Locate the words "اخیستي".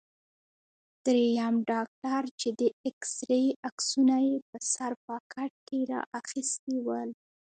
6.19-6.77